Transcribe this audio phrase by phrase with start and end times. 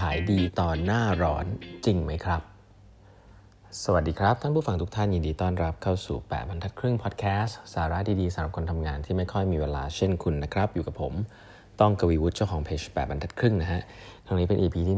[0.00, 1.46] ขายดีตอนหน้าร้อน
[1.86, 2.42] จริงไหมครับ
[3.82, 11.12] สวัสดีครับ ท่านผู้ฟังทุกท่านยินดีต้อนรับเข้าสู่ 8 บรรทัดครึ่งพอดแคสต์สาระดีๆสำหรับคนทำงานที่ไม่ค่อยมีเวลาเช่นคุณนะครับ อยู่กับผม
[11.80, 13.80] ต้องกวีวุฒิเจ้าของเพจ 8 บรรทัดครึ่งนะฮะ
[14.26, 14.96] ครั้งนี้เป็น EP ที่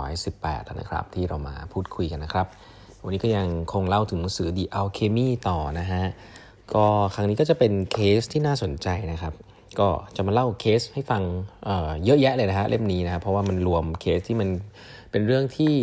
[0.00, 2.46] 1118 แล้วนะครับ ที่เรามาพูดคุยกันนะครับ
[3.04, 6.04] วันนี้ก็ยังคงเล่าถึงหนังสือ The Alchemy ต่อนะฮะ
[6.74, 9.34] ก็ครั้งนี้ก็จะเป็นเคสที่น่าสนใจนะครับ
[9.78, 11.22] ก็จะมาเล่าเคสให้ฟัง
[11.64, 14.48] เยอะแยะเลยนะฮะเล่มนี้นะครับเพราะว่ามันรวมเคสที่มัน
[15.10, 15.74] เป็นเรื่องที่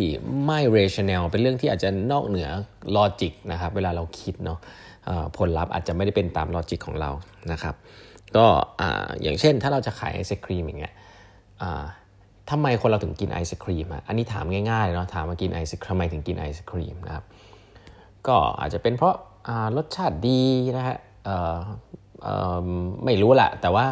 [0.46, 2.48] ไม่ rational เป็นเรื่องที่อาจจะนอกเหนือ
[2.96, 4.58] logic นะครับเวลาเราคิดเนาะ
[5.36, 7.10] ผลลัพธ์อาจจะไม่ได้เป็นตาม logic ของเรา
[7.52, 7.74] นะครับ
[8.36, 8.46] ก็
[9.22, 10.94] อย่างเช่นถ้าเราจะขายไอศครีมอย่างเงี้ย
[12.50, 17.24] ทำไมคนเราถึงกินไอศครีมอะอันนี้ถามง่ายๆเนาะถามมากินไอศครีมทำไมถึงกินไอศครีมนะครับ
[18.26, 19.14] ก็อาจจะเป็นเพราะ
[19.76, 20.42] รสชาติดี
[20.76, 20.96] นะฮะ
[23.04, 23.86] ไม่รู้แหละแต่ว่า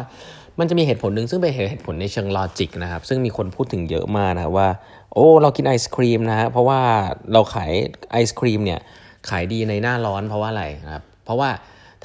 [0.59, 4.67] มันจะมีเหตุผลหนึ่งซึ่งเป็นเหตุผลในเชิงลอจิกนะครับ ซึ่งมีคนพูดถึงเยอะมากนะว่า
[5.13, 6.79] โอ้เรากินไอศครีมนะฮะเพราะว่า
[7.33, 7.71] เราขาย
[8.11, 8.79] ไอศครีมเนี่ย
[9.29, 11.49] ขายดีในหน้าร้อนเพราะว่าอะไรนะครับ เพราะว่า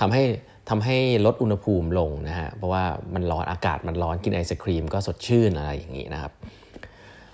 [0.01, 0.23] ทำให้
[0.69, 2.85] ทำให้ลดอุณหภูมิลงนะฮะเพราะว่า
[3.15, 6.33] มันร้อนอากาศมันร้อนกินไอศครีมก็สดชื่นอะไรอย่างนี้นะครับ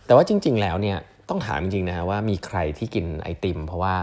[0.06, 3.94] แต่ว่าจริง ๆ แล้วเนี่ยต้องถามจริงๆนะว่ามีใครที่กินไอติม เพราะว่า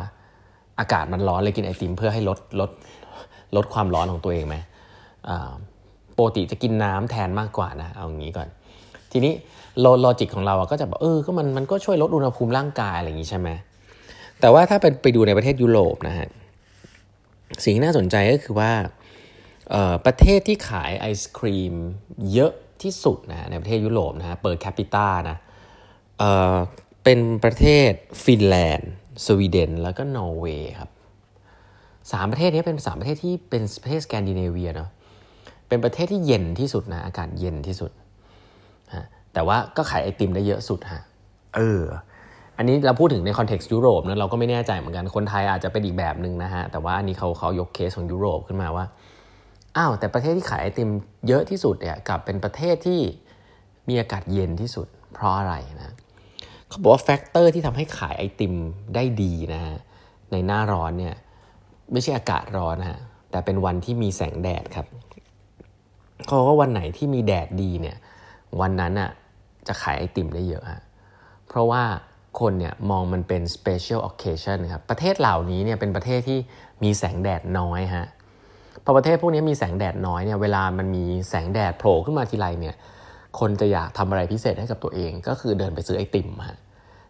[0.80, 2.72] อากาศมันร้อนเลยกินไอติม เพื่อให้ลดลด
[3.56, 4.56] ลดความร้อนของตัวเองไหม
[6.18, 8.48] ปกติจะกินน้ำแทนมากกว่านะเอาอย่างนี้ก่อน
[9.12, 9.34] ทีนี้
[10.02, 13.50] โลจิกของเราก็จะบอกเออก็มันมันก็ช่วยลดอุณหภูมิร่างกายอะไรอย่างนี้ใช่ไหม
[14.40, 16.28] แต่ว่าถ้าเป็นไปดูในประเทศยุโรปนะฮะ
[17.64, 18.72] สิ่งที่น่าสนใจก็คือว่า
[20.06, 21.74] ประเทศที่ขายไอศครีม
[22.34, 22.52] เยอะ
[22.84, 25.38] ที่สุดนะในประเทศยุโรปนะฮะเปิดแคปิตานะ
[26.20, 27.92] เป็นประเทศ
[28.24, 28.92] ฟินแลนด์
[29.26, 30.90] สวีเดน แล้วก็นอร์เวย์ครับ
[32.12, 34.90] สามประเทศนี้เป็นสามประเทศที่เป็นประเทศสแกนดิเนเวียเนาะ
[35.68, 37.92] เป็นประเทศที่เย็นที่สุดนะอากาศเย็นที่สุด
[38.96, 41.02] ฮะแต่ว่าก็ขายไอติมได้เยอะสุดฮะ
[41.56, 41.82] เออ
[42.58, 48.86] อันนี้เราพูดถึงใน context ยุโรปนะเราก็ไม่แน่ใจเหมือนกันคนไทยอาจจะเป็นอีกแบบหนึ่งนะฮะแต่ว่าอันนี้เขาเขายกเคสของยุโรปขึ้นมาว่า
[49.78, 50.90] อ้าวแต่ประเทศที่ขายไอติม
[51.28, 53.02] เยอะที่สุดเนี่ยกลับเป็นประเทศที่
[53.88, 55.96] มีอากาศเย็นที่สุด เพราะอะไรนะ
[56.70, 58.54] เขาบอกว่า factor ที่ทำให้ขายไอติม
[58.96, 59.78] ได้ดีนะฮะ
[60.32, 61.16] ในหน้าร้อนเนี่ย
[61.92, 63.00] ไม่ใช่อากาศร้อนฮะ
[63.32, 64.88] แต่เป็นวันที่มีแสงแดดครับ
[66.26, 67.98] เขาบอกว่าวันไหนที่มีแดดดีเนี่ย
[68.62, 69.10] วันนั้นอะ
[69.68, 70.82] จะขายไอติมได้เยอะฮะ
[71.48, 71.84] เพราะว่า
[72.40, 76.40] คนเนี่ยมองมันเป็น special occasion ครับประเทศเหล่านี้เนี่ยเป็นประเทศที่
[76.84, 78.08] มีแสงแดดน้อยฮะ
[78.84, 82.76] พอประเทศพวกนี้มีแสงแดดน้อยเนี่ยเวลามันมีแสงแดดโผล่ขึ้นมาทีไรเนี่ย
[83.40, 86.58] คนจะอยากทำอะไรพิเศษให้กับตัวเอง ก็คือเดินไปซื้อไอติมฮะ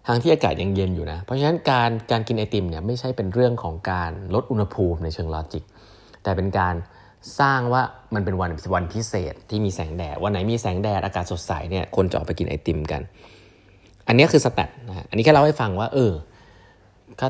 [0.07, 5.63] ทางที่อากาศยังเย็นอยู่นะ เพราะฉะนั้นการการกินไอติมเนี่ยไม่ใช่เป็นเรื่องของการลดอุณหภูมิในเชิงลอจิก
[6.23, 6.75] แต่เป็นการ
[7.39, 7.81] สร้างว่า
[8.15, 13.01] มันเป็นวันวันพิเศษที่มีแสงแดด วันไหนมีแสงแดดอากาศสดใสเนี่ยคนจะออกไปกินไอติมกัน
[14.07, 16.11] อันนี้คือสแตทนะอันนี้แค่เล่าให้ฟังว่า เออ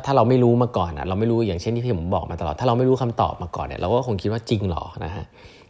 [0.05, 5.25] ถ้าเราไม่รู้มาก่อนอะเราไม่รู้อย่างเช่นที่ผมบอกมาตลอดถ้าเราไม่รู้คำตอบมาก่อนเนี่ยเราก็คงคิดว่าจริงหรอนะฮะ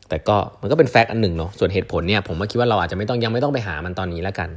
[0.09, 4.49] แต่ก็มันก็เป็นแฟกต์อันหนึ่งเนาะส่วนเหตุผลเนี่ยผมก็คิดว่าเราอาจจะไม่ต้องยังไม่ต้องไปหามันตอนนี้แล้วกัน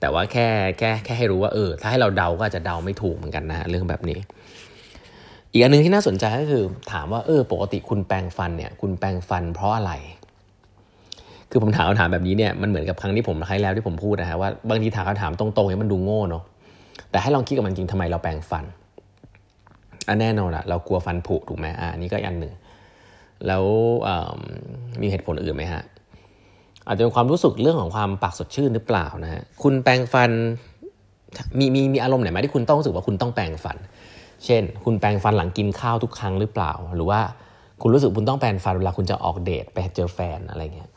[0.00, 0.46] แต่ว่าแค่
[0.78, 4.18] แค่แค่ให้รู้ว่าเออถ้าให้เราเดาก็อาจจะเดาไม่ถูกเหมือนกันนะเรื่องแบบนี้
[5.52, 9.92] อีกอันนึงที่น่าสนใจก็คือถามว่าเออปกติคุณแปรงฟันเนี่ยคุณแปรงฟันเพราะอะไร
[11.50, 16.44] คือผมถามคำถามแบบนี้เนี่ยมันเหมือนกับครั้งที่ผมให้แล้วที่ผมพูดนะฮะว่าบางทีถามคำถามตรงๆเนี่ยมันดูโง่เนาะ
[17.10, 18.64] แต่ให้ลองคิดกับมันจริงทำไมเราแปรงฟัน
[20.08, 22.52] อันแน่นอนละเรากลัวฟันผุถูกไหมอ่านี่ก็อันหนึ่ง
[23.46, 23.64] แล้ว
[25.00, 25.82] มีเหตุผลอื่นไหมฮะ
[26.86, 30.30] อาจจะเป็นความรู้สึกเรื่องของความปากสดชื่นหรือเปล่านะฮะคุณแปรงฟัน
[31.58, 33.76] มีมีมีอารมณ์ไหนไหมที่คุณต้องรู้สึกว่าคุณต้องแปรงฟัน
[34.44, 37.20] เช่น คุณแปรงฟันหลังกินข้าวทุกครั้งหรือเปล่า หรือว่า
[37.82, 40.90] คุณรู้สึกคุณต้องแปรงฟันเวลาคุณจะออกเดทไปเจอแฟนอะไรเงี้ย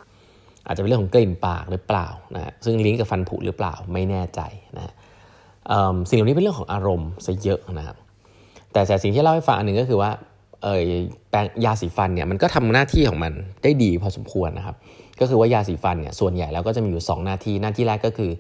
[0.66, 4.41] อาจจะเป็นเรื่องของกลิ่นปากหรือเปล่านะซึ่งลิงก์กับฟันผุหรือเปล่าไม่แน่ใจ
[4.78, 4.94] นะ
[6.09, 7.97] สิ่งเหล่านี้เป็นเรื่องของอารมณ์ซะเยอะนะครับ
[8.72, 10.12] แต่แต่สิ่งที่เล่าให้ฟังอันหนึ่งก็คือว่า
[10.63, 10.81] เออ
[11.29, 13.34] แปรงยาสีฟันเนี่ยมันก็ทำหน้าที่ของมัน
[13.64, 14.76] ได้ดีพอสมควรนะครับ
[15.20, 18.32] ก็คือว่ายาสีฟันเนี่ยส่วนใหญ่แล้วก็จะมีอยู่ 2 หน้าที่หน้าที่แรกก็คือ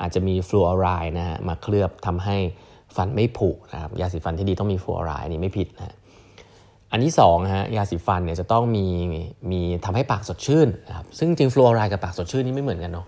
[0.00, 2.36] อาจจะมีฟลูออไรด์นะฮะมาเคลือบทำให้
[2.96, 5.94] ฟันไม่ผุนะครับยาสีฟันที่ดีต้องมีฟลูออไรด์นี่ไม่ผิดนะ
[6.92, 8.86] อันที่2ฮะยาสีฟันเนี่ยจะต้องมี
[9.50, 13.06] มีทำให้ปากสดชื่นนะครับซึ่งจริงฟลูออไรด์กับปากสดชื่นนี่ไม่เหมือนกันเนาะ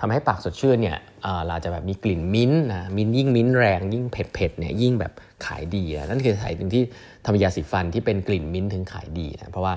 [0.00, 0.98] ทำให้ปากสดชื่นเนี่ย
[1.46, 5.12] เราจะแบบมีกลิ่นมิ้นนะมิ้นยิ่งมิ้นแรงยิ่งเผ็ดเผ็ดเนี่ยยิ่งแบบ
[5.46, 6.82] ขายดีนะนั่นคือสายหนึ่งที่
[7.24, 9.74] ทำยาสีฟันที่เป็นกลิ่นมิ้นถึงขายดีนะเพราะว่า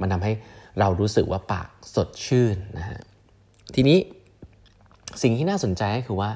[0.00, 0.32] มันทำให้
[0.80, 3.00] เรารู้สึกว่าปากสดชื่นนะฮะ
[3.74, 3.98] ทีนี้
[5.22, 6.30] สิ่งที่น่าสนใจก็คือว่า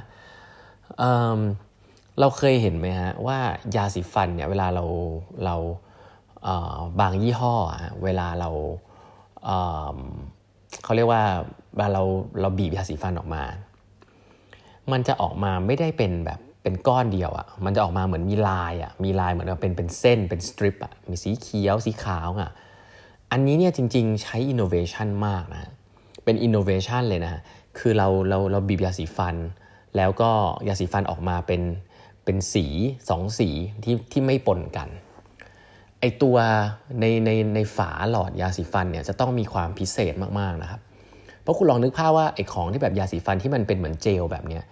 [2.20, 3.38] เราเคยเห็นไหมฮะว่า
[3.76, 4.84] ยาสีฟันเนี่ยเวลาเรา
[5.44, 5.56] เรา
[7.00, 7.54] บางยี่ห้อ
[8.04, 8.50] เวลาเรา
[10.84, 11.22] เขาเรียกว่า
[11.74, 12.02] เวลาเรา
[12.40, 13.42] เราบีบยาสีฟันออกมา
[14.92, 22.50] มันจะออกมาไม่ได้เป็นแบบเป็นก้อนเดียวอะ่ะ มันจะออกมาเหมือนมีลายอะ่ะ มีลายเหมือนเป็นเป็นเส้นเป็น strip อะ่ะ มีสีเขียวสีขาวอะ่ะ
[23.32, 25.70] อันนี้เนี่ยจริง ๆ ใช้อินโนเวชันมากนะ
[26.24, 27.42] เป็นอินโนเวชันเลยนะ
[27.78, 29.36] คือเราเราเราบีบยาสีฟัน
[29.96, 30.30] แล้วก็
[30.68, 31.60] ยาสีฟันออกมาเป็น
[32.24, 32.66] เป็นสี
[33.10, 33.48] สองสี
[33.84, 34.88] ที่ที่ไม่ปนกัน
[36.00, 36.36] ไอตัว
[37.00, 40.80] ในในในฝาหลอดยาสีฟันเนี่ยจะต้องมีความพิเศษมากๆนะครับ
[41.42, 44.62] เพราะคุณลองนึกภาพว่าไอของที่แบบยาสีฟันที่มันเป็นเหมือนเจลแบบเนี้ย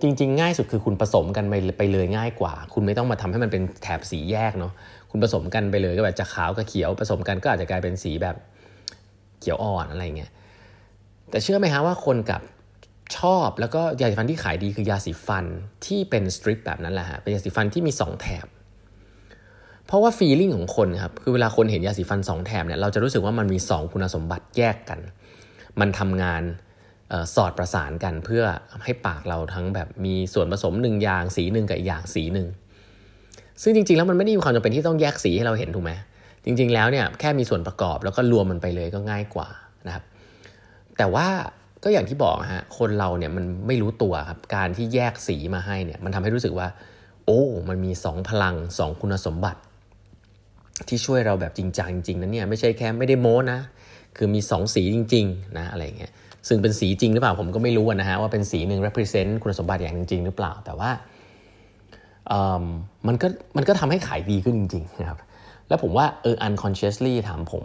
[0.00, 4.72] จริงๆ ง่ายสุดคือคุณผสมกันไปไปเลยง่ายกว่า คุณไม่ต้องมาทำให้มันเป็นแถบสีแยกเนาะ
[5.10, 8.36] คุณผสมกันไปเลยก็แบบจะขาวกับเขียวผสมกันก็อาจจะกลายเป็นสีแบบ
[9.40, 10.30] เขียวอ่อนอะไรเงี้ย
[11.30, 12.40] แต่เชื่อไหมฮะว่าคนกับ
[13.18, 15.44] ชอบแล้วก็ยาสีฟันที่ขายดีคือยาสีฟัน
[15.86, 18.46] ที่เป็นสตริปแบบนั้นแหละฮะเป็นยาสีฟันที่มี 2 แถบ
[19.86, 25.00] เพราะว่าฟีลิ่งของคนครับคือเวลาคนเห็นยาสีฟัน 2 แถบเนี่ยเราจะรู้สึกว่ามันมี 2 คุณสมบัติแยกกัน
[25.80, 26.42] มันทำงาน
[27.34, 28.42] สอดประสานกันเพื่อ
[28.84, 32.48] ให้ปากเราทั้งแบบมีส่วนผสมหนึ่งอย่างสีหนึ่งกับอีกอย่างสีหนึ่ง
[33.62, 35.92] ซึ่งจริงๆแล้วมันไม่ได้มีความจำเป็นที่ต้องแยกสีให้เราเห็นถูกไหม
[36.44, 39.48] จริง ๆ แล้วเนี่ยแค่มีส่วนประกอบแล้วก็รวมมันไปเลยก็ง่ายกว่า
[39.86, 40.04] นะครับ
[40.98, 41.28] แต่ว่า
[41.84, 46.68] ก็อย่างที่บอกฮะคนเราเนี่ยมันไม่รู้ตัวครับการที่แยกสีมาให้เนี่ยมันทำให้รู้สึกว่า
[47.26, 49.60] โอ้ มันมี 2 พลัง 2 คุณสมบัติ
[50.88, 53.58] ที่ช่วยเราแบบจริงจังจริงๆนะเนี่ยไม่ใช่แค่ไม่ได้โม้นะ
[54.16, 56.12] คือมี 2 สีจริง ๆ นะอะไรเงี้ย
[56.48, 60.90] ซึ่งเป็นสีจริงหรือเปล่าผมก็ไม่รู้นะฮะว่าเป็นสีหนึ่ง represent คุณสมบัติอย่างจริงหรือเปล่า แต่ว่า
[63.06, 63.26] มันก็
[63.56, 65.18] มันก็ทำให้ขายดีขึ้นจริงๆนะครับ
[65.68, 67.64] แล้วผมว่าเออ unconsciously ถามผม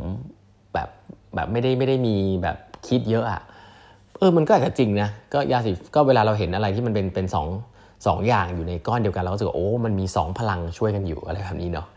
[0.74, 0.90] แบบ
[1.36, 3.42] แบบไม่ได้ไม่ได้มีแบบคิดเยอะอะ
[4.20, 7.48] เออมันก็อาจจะจริงนะก็ยาสีก็เวลาเราเห็นอะไรที่มันเป็นเป็นสอง
[8.08, 11.88] สองอย่างอยู่ในก้อนเดียวกันเราก็รู้สึกโอ้มันมีสองพลังช่วยกันอยู่อะไรแบบนี้เนาะ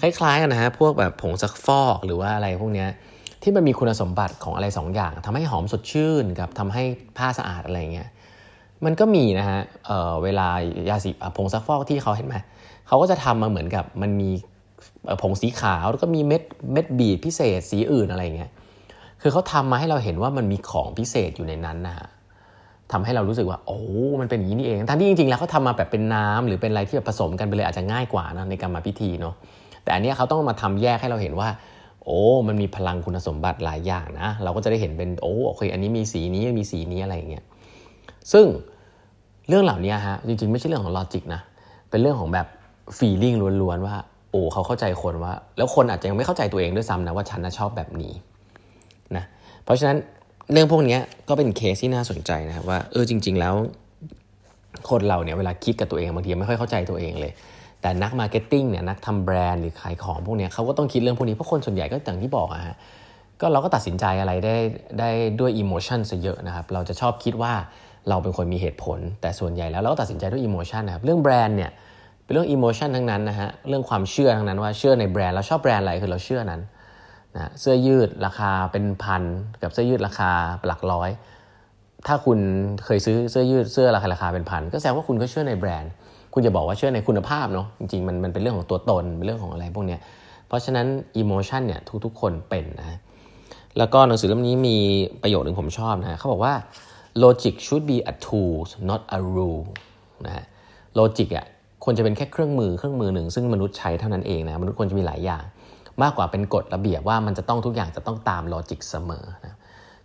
[0.00, 2.88] คล้ายๆกันนะฮะพวกแบบผงซักฟอกหรือว่าอะไรพวกเนี้ย
[3.42, 6.82] ที่มันมีคุณสมบัติของอะไร 2ออย่างทำให้หอมสดชื่นกับทำให้
[7.16, 8.08] ผ้าสะอาดอะไรเงี้ย
[8.84, 10.48] มันก็มีนะฮะเเวลา
[10.88, 12.36] ยาสีผงซักฟอกที่เขาเห็นไหม
[12.86, 14.30] เขาก็จะทำมาเหมือนกับมันมี
[15.22, 16.42] ผงสีขาวแล้วก็มีเม็ด
[16.72, 18.50] เม็ดบีดพิเศษสีอื่นอะไรเงี้ย
[19.26, 22.08] คือเขาทำมาให้เราเห็นว่ามันมีของพิเศษอยู่ในนั้นนะฮะ
[22.92, 23.78] ทำให้เรารู้สึกว่า โอ้
[24.20, 29.34] มันเป็นอย่างนี้นี่เอง ทั้งที่จริงๆ แล้วเขาทามาแบบเป็นน้ำหรือเป็นอะไรที่แบบผสมกันไปเลยอาจจะง่ายกว่านะในกรรมาพิธีเนาะ
[29.82, 31.48] แต่อันนี้เขาต้องมาทำแยกให้เราเห็นว่า
[32.04, 37.44] โอ้ มันมีพลังคุณสมบัติหลายอย่างนะ เราก็จะได้เห็นเป็น โอ้ โอเค อันนี้มีสีนี้ มีสีนี้อะไรอย่างเงี้ย
[38.32, 38.46] ซึ่ง
[39.48, 41.40] เรื่องเหล่านี้ฮะ จริงๆ ไม่ใช่เรื่องของ logic นะ
[41.90, 42.46] เป็นเรื่องของแบบ
[42.98, 43.94] feeling ล้วนๆว่า
[44.30, 48.12] โอ้ เขาเข้าใจคนว่า แล้วคนอาจจะยังไม่เข้าใจตัวเองด้วยซ้ำนะว่าฉันนะชอบแบบนี้
[49.64, 49.98] เพราะฉะนั้น
[50.52, 53.54] เรื่องพวกนี้ก็เป็นเคสที่น่าสนใจนะครับว่าเออจริง ๆ แล้ว
[54.90, 57.32] คนเราเนี่ยเวลาคิดกับตัวเองบางทีไม่ค่อยเข้าใจตัวเองเลย
[57.80, 62.76] แต่นัก marketing เนี่ยนักทำแบรนด์หรือขายของพวกนี้เขาก็ต้องคิดเรื่องพวกนี้เพราะคนส่วนใหญ่ก็อย่างที่บอกอะฮะ
[63.40, 64.56] ก็เราก็ตัดสินใจอะไรได้
[64.98, 67.52] ได้ด้วย emotion ซะเยอะนะครับเราจะชอบคิดว่า
[68.08, 71.70] เราเป็นคนมีเหตุผล แต่ส่วนใหญ่แล้วเราก็ตัดสินใจด้วย emotion นะครับเรื่องแบรนด์เนี่ย
[72.24, 76.60] เป็นเรื่อง emotion ทั้งนั้นนะฮะเรื่องความเชื่อทั้งนั้นว่าเชื่อในแบรนด์เราชอบแบรนด์อะไรคือเราเชื่อนั้น
[77.34, 79.22] นะเสื้อยืดราคาเป็นพัน
[79.62, 80.30] กับเสื้อยืดราคา
[80.66, 81.10] หลักร้อย
[82.06, 82.38] ถ้าคุณ
[82.84, 85.92] เคยซื้อเสื้อยืดเสื้อราคาราคาเป็นพันก็แสดงว่าคุณก็เชื่อในแบรนด์
[86.34, 89.96] คุณจะบอกว่าเชื่อในคุณภาพเนาะจริงๆมันมันเป็นเรื่องของตัวตนเป็นเรื่องของอะไรพวกนี้
[90.48, 90.86] เพราะฉะนั้น
[91.16, 92.98] emotion เนี่ยทุกๆคนเป็นนะ
[93.78, 94.76] แล้วก็หนังสือเล่มนี้มี
[95.22, 96.54] ประโยชน์หนึ่งผมชอบนะเขาบอกว่า
[97.22, 98.54] logic should be a tool
[98.90, 99.64] not a rule
[100.26, 100.44] นะฮะ
[100.98, 101.46] logic อะ
[101.84, 105.42] ควรจะเป็นแค่เครื่องมือเครื่องมือหนึ่งซึ่งมนุษย์ใช้เท่านั้นเองนะมนุษย์ควรจะมีหลายอย่าง
[106.02, 109.56] มากกว่าเป็นกฎระเบียบว่ามันจะต้องทุกอย่างจะต้องตาม logic เสมอนะ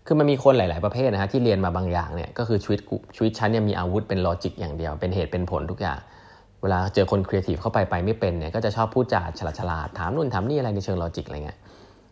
[0.05, 2.79] คือมันมีคนหลาย ๆ ประเภทนะฮะที่เรียนมาบางอย่างเนี่ยก็คือชีวิต
[3.15, 5.99] ชีวิตฉันเนี่ยมีอาวุธเป็น logic อย่างเดียว เป็นเหตุเป็นผลทุกอย่าง
[6.61, 11.57] เวลาเจอคนครีเอทีฟเข้าไปไปไม่เป็นเนี่ยก็จะชอบพูดจาฉลาดฉลาดถามนู่นถามนี่อะไรในเชิง logic อะไรเงี้ย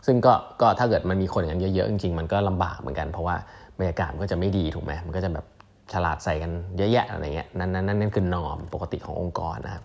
[0.05, 3.35] ซึ่งก็ก็ถ้าเกิดมันมีคนอย่างนั้นเยอะ ๆ จริง ๆ มันก็ลำบากเหมือนกันเพราะว่า
[3.79, 5.45] บรรยากาศมันก็จะไม่ดีถูกไหมมันก็จะแบบ
[5.93, 9.83] ฉลาดใส่กันเยอะแยะอะไรเงี้ยนั่นนั่นนั่นคือ norm ปกติขององค์กรนะครับ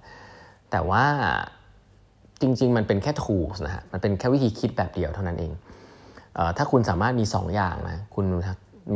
[0.70, 1.04] แต่ว่า
[2.42, 5.52] จริง ๆ มันเป็นแค่ tools นะฮะมันเป็นแค่วิธีคิดแบบเดียวเท่านั้นเอง
[6.34, 8.26] เออถ้าคุณสามารถมี 2 อย่างนะคุณ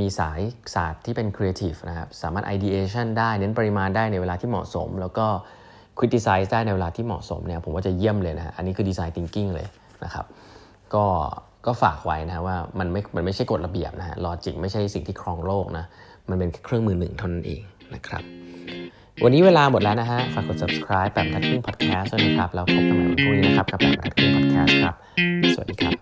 [0.01, 0.41] มีสาย
[0.75, 5.27] ศาสตร์ที่เป็น creative นะครับสามารถ ideation ได้เน้นปริมาณได้ในเวลาที่เหมาะสม แล้วก็
[5.99, 9.67] criticize ได้ในเวลาที่เหมาะสมเนี่ยผมว่าจะเยี่ยมเลยนะอันนี้คือ design thinking เลย
[10.05, 10.27] นะครับ
[10.95, 11.05] ก็
[11.67, 15.85] ก็ฝากไว้นะว่ามันไม่ มันไม่ใช่กฎระเบียบนะฮะลอจิกไม่ใช่สิ่งที่ครองโลกนะ
[16.31, 17.63] มันเป็นเครื่องมือหนึ่งเท่านั้นเอง
[17.95, 18.23] นะครับ
[19.25, 24.95] วันนี้เวลาหมดแล้วนะฮะ ฝากกด subscribe แบบทัดครึ่ง podcast ด้วยนะครับ แล้วพบกันใหม่วันพรุ่งนี้นะครับ กับแบบทัดครึ่ง podcast ครับ
[25.55, 25.95] สวัสดีครับ